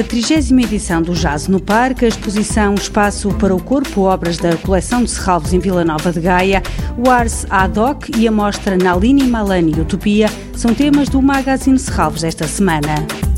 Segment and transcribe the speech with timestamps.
[0.00, 0.32] a 30
[0.62, 5.10] edição do Jazz no Parque, a exposição Espaço para o Corpo, obras da coleção de
[5.10, 6.62] Serralves em Vila Nova de Gaia,
[6.96, 12.24] o Ars Ad Hoc e a mostra Nalini Malani Utopia são temas do Magazine Serralves
[12.24, 13.29] esta semana.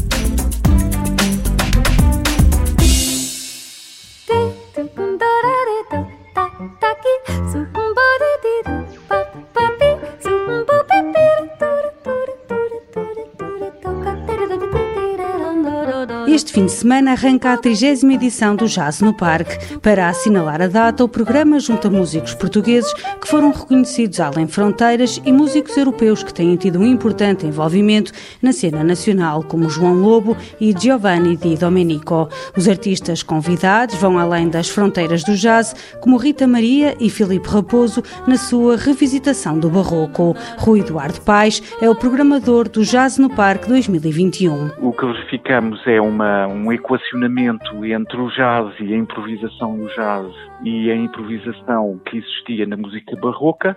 [16.33, 19.77] Este fim de semana arranca a 30 edição do Jazz no Parque.
[19.81, 25.31] Para assinalar a data, o programa junta músicos portugueses que foram reconhecidos além fronteiras e
[25.31, 30.73] músicos europeus que têm tido um importante envolvimento na cena nacional, como João Lobo e
[30.73, 32.31] Giovanni Di Domenico.
[32.57, 38.03] Os artistas convidados vão além das fronteiras do jazz, como Rita Maria e Filipe Raposo,
[38.27, 40.35] na sua revisitação do barroco.
[40.57, 44.71] Rui Eduardo Paes é o programador do Jazz no Parque 2021.
[44.81, 50.27] O que verificamos é uma um equacionamento entre o jazz e a improvisação no jazz
[50.63, 53.77] e a improvisação que existia na música barroca.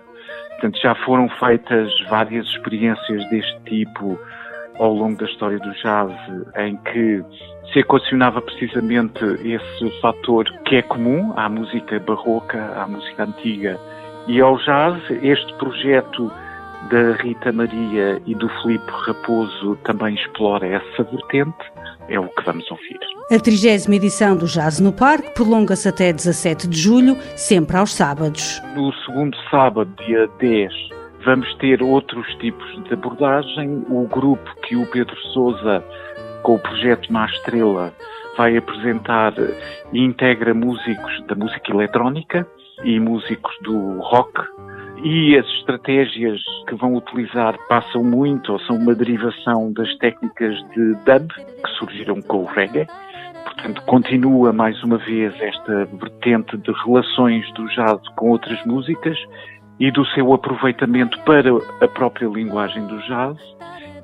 [0.50, 4.18] Portanto, já foram feitas várias experiências deste tipo
[4.78, 6.12] ao longo da história do jazz,
[6.56, 7.24] em que
[7.72, 13.78] se equacionava precisamente esse fator que é comum à música barroca, à música antiga
[14.26, 15.02] e ao jazz.
[15.22, 16.30] Este projeto
[16.90, 21.76] da Rita Maria e do Filipe Raposo também explora essa vertente
[22.08, 22.98] é o que vamos ouvir.
[23.30, 28.62] A 30 edição do Jazz no Parque prolonga-se até 17 de julho, sempre aos sábados.
[28.74, 30.72] No segundo sábado, dia 10,
[31.24, 33.84] vamos ter outros tipos de abordagem.
[33.88, 35.84] O grupo que o Pedro Souza,
[36.42, 37.92] com o projeto Má Estrela,
[38.36, 39.34] vai apresentar
[39.92, 42.46] e integra músicos da música eletrónica
[42.84, 44.40] e músicos do rock
[45.08, 50.94] e as estratégias que vão utilizar passam muito ou são uma derivação das técnicas de
[50.94, 52.88] dub que surgiram com o reggae.
[53.44, 59.16] Portanto, continua mais uma vez esta vertente de relações do jazz com outras músicas
[59.78, 61.50] e do seu aproveitamento para
[61.80, 63.38] a própria linguagem do jazz.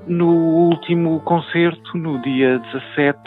[0.07, 2.61] No último concerto, no dia
[2.97, 3.19] 17,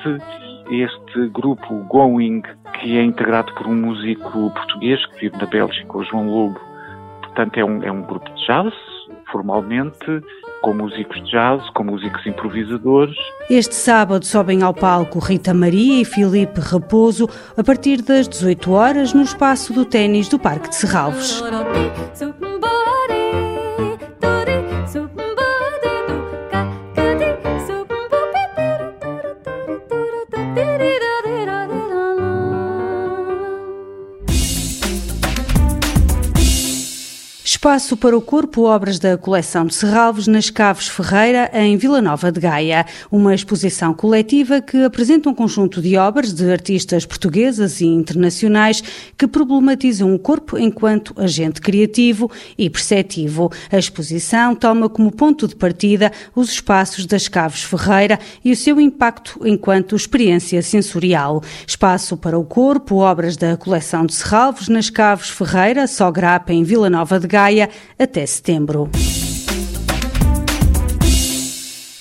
[0.72, 2.42] este grupo Going,
[2.80, 6.75] que é integrado por um músico português que vive na Bélgica, o João Lobo,
[7.36, 8.74] Portanto, é um, é um grupo de jazz,
[9.30, 10.24] formalmente,
[10.62, 13.18] com músicos de jazz, com músicos improvisadores.
[13.50, 19.14] Este sábado sobem ao palco Rita Maria e Filipe Raposo a partir das 18 horas
[19.14, 21.44] no espaço do ténis do Parque de Serralves.
[37.66, 42.32] Espaço para o Corpo, obras da coleção de Serralves nas Caves Ferreira, em Vila Nova
[42.32, 42.86] de Gaia.
[43.12, 48.84] Uma exposição coletiva que apresenta um conjunto de obras de artistas portuguesas e internacionais
[49.18, 53.52] que problematizam o corpo enquanto agente criativo e perceptivo.
[53.72, 58.80] A exposição toma como ponto de partida os espaços das Caves Ferreira e o seu
[58.80, 61.42] impacto enquanto experiência sensorial.
[61.66, 66.64] Espaço para o Corpo, obras da coleção de Serralves nas Caves Ferreira, só grapa em
[66.64, 67.55] Vila Nova de Gaia
[67.98, 68.90] até setembro.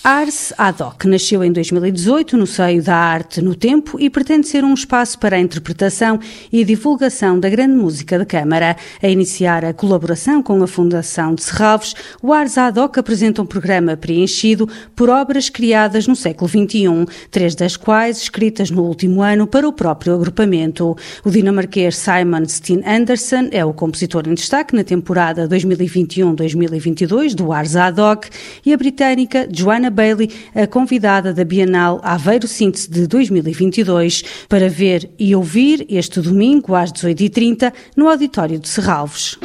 [0.07, 4.63] Ars Ad Hoc nasceu em 2018 no seio da arte no tempo e pretende ser
[4.63, 6.21] um espaço para a interpretação
[6.53, 8.77] e divulgação da grande música de câmara.
[9.03, 13.47] A iniciar a colaboração com a Fundação de Serralves, o Ars Ad Hoc apresenta um
[13.47, 19.47] programa preenchido por obras criadas no século XXI, três das quais escritas no último ano
[19.47, 20.95] para o próprio agrupamento.
[21.25, 27.75] O dinamarquês Simon Steen Andersen é o compositor em destaque na temporada 2021-2022 do Ars
[27.75, 28.27] Ad Hoc
[28.67, 35.11] e a britânica Joanna Bailey, a convidada da Bienal Aveiro Síntese de 2022, para ver
[35.19, 39.39] e ouvir este domingo às 18h30 no Auditório de Serralves.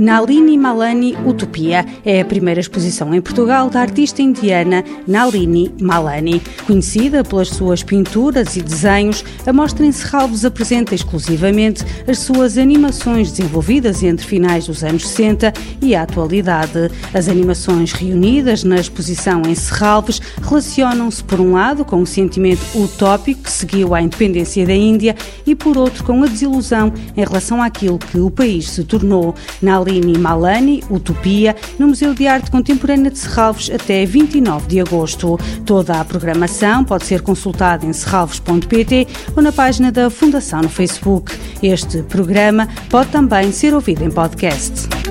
[0.00, 6.40] Nalini Malani Utopia é a primeira exposição em Portugal da artista indiana Nalini Malani.
[6.66, 13.30] Conhecida pelas suas pinturas e desenhos, a mostra em Serralves apresenta exclusivamente as suas animações
[13.30, 15.52] desenvolvidas entre finais dos anos 60
[15.82, 16.90] e a atualidade.
[17.12, 23.42] As animações reunidas na exposição em Serralves relacionam-se, por um lado, com o sentimento utópico
[23.42, 25.14] que seguiu à independência da Índia
[25.46, 29.34] e, por outro, com a desilusão em relação àquilo que o país se tornou.
[29.60, 35.38] Nalini Malini Malani, Utopia, no Museu de Arte Contemporânea de Serralves até 29 de agosto.
[35.66, 41.32] Toda a programação pode ser consultada em serralves.pt ou na página da Fundação no Facebook.
[41.60, 45.09] Este programa pode também ser ouvido em podcast.